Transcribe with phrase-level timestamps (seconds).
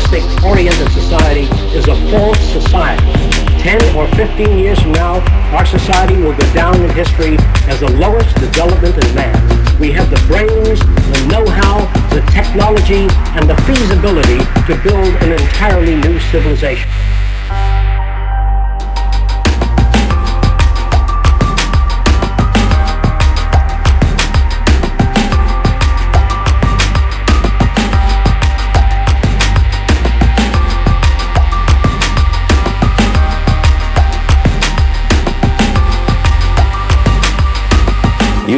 [0.00, 3.12] materialistic oriented society is a false society.
[3.60, 5.20] 10 or 15 years from now,
[5.54, 7.36] our society will go down in history
[7.68, 9.78] as the lowest development in man.
[9.78, 11.80] We have the brains, the know-how,
[12.14, 16.88] the technology, and the feasibility to build an entirely new civilization.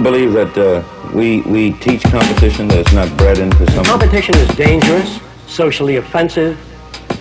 [0.00, 0.80] You believe that uh,
[1.12, 3.84] we, we teach competition that's not bred into some...
[3.84, 6.56] Competition is dangerous, socially offensive,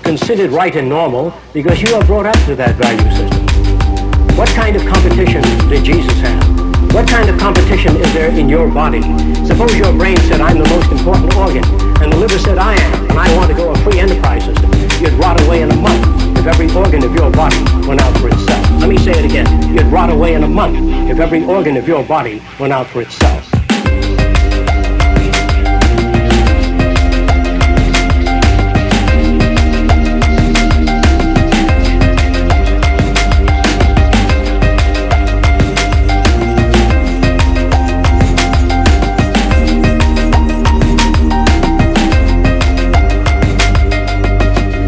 [0.02, 3.44] considered right and normal because you are brought up to that value system.
[4.38, 6.40] What kind of competition did Jesus have?
[6.94, 9.02] What kind of competition is there in your body?
[9.46, 11.66] Suppose your brain said, I'm the most important organ,
[12.00, 14.72] and the liver said, I am, and I want to go a free enterprise system.
[15.04, 18.30] You'd rot away in a month if every organ of your body went out for
[18.30, 18.69] itself.
[18.90, 19.72] Let me say it again.
[19.72, 20.78] You'd rot away in a month
[21.12, 23.48] if every organ of your body went out for itself.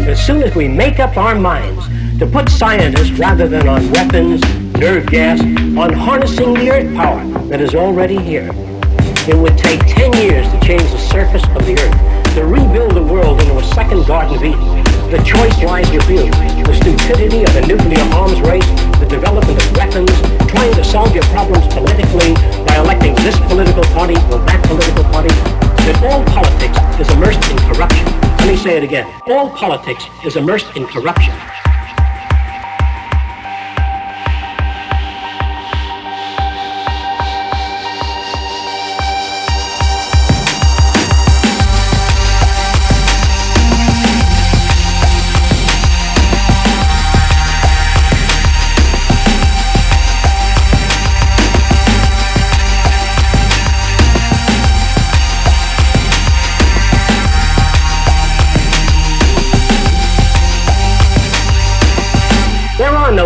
[0.08, 4.40] As soon as we make up our minds to put scientists rather than on weapons,
[4.78, 5.40] nerve gas,
[5.76, 8.50] on harnessing the earth power that is already here,
[9.28, 13.02] it would take 10 years to change the surface of the earth, to rebuild the
[13.02, 14.82] world into a second Garden of Eden.
[15.10, 16.00] The choice lies you.
[16.00, 18.66] The stupidity of the nuclear arms race,
[18.98, 20.10] the development of weapons,
[20.50, 22.34] trying to solve your problems politically
[22.66, 27.58] by electing this political party or that political party, that all politics is immersed in
[27.70, 28.06] corruption.
[28.42, 29.06] Let me say it again.
[29.26, 31.34] All politics is immersed in corruption.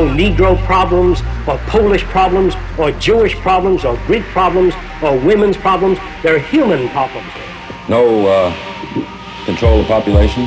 [0.06, 5.98] No Negro problems, or Polish problems, or Jewish problems, or Greek problems, or women's problems.
[6.22, 7.26] They're human problems.
[7.88, 10.46] No uh, control of population?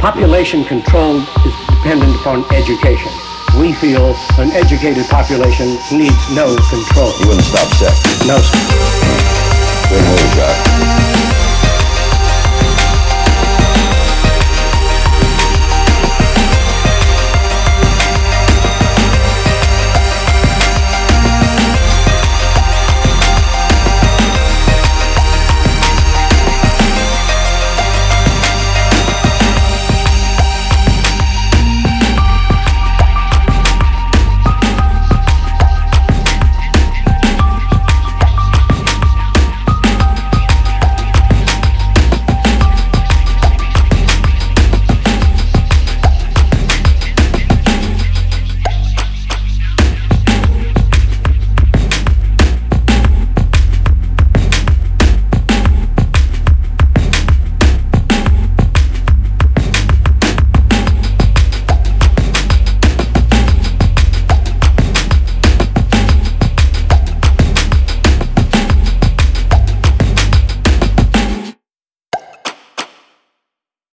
[0.00, 3.12] Population control is dependent upon education.
[3.58, 7.12] We feel an educated population needs no control.
[7.20, 8.26] You wouldn't stop sex.
[8.26, 9.18] No, sir.
[9.88, 10.77] Good.